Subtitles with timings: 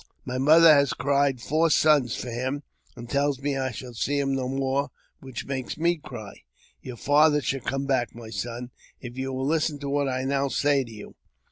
[0.25, 2.63] My mother has cried four suns for him,
[2.95, 4.89] and tells me I shall see him no more,
[5.19, 6.33] which makes me cry." I I
[6.81, 10.07] 326 AUTOBIOGRAPHY OF "Your father shall come back, my son, if you will listen what
[10.09, 11.13] I now say to you."